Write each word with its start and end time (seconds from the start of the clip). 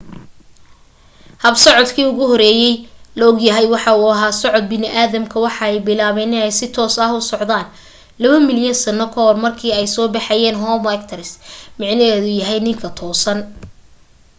hab 1.43 1.55
socdaalkii 1.63 2.05
ugu 2.11 2.23
horeyey 2.31 2.71
la 3.17 3.23
ogyahay 3.31 3.65
waxa 3.73 3.91
uu 3.99 4.09
ahaa 4.15 4.37
socod 4.43 4.63
bini'aadamka 4.71 5.35
waxa 5.45 5.63
ay 5.69 5.77
bilaaben 5.87 6.31
in 6.35 6.43
ay 6.47 6.53
si 6.59 6.67
toos 6.75 6.95
ah 7.05 7.11
u 7.19 7.21
socdaan 7.31 7.67
labo 8.21 8.37
milyan 8.49 8.77
sano 8.83 9.05
kahor 9.15 9.37
markii 9.45 9.75
ay 9.79 9.87
soo 9.95 10.07
baxeyn 10.15 10.55
homo 10.63 10.87
erectus 10.93 11.29
micnaheedu 11.79 12.29
yahay 12.39 12.59
ninka 12.63 12.87
toosan 12.99 13.39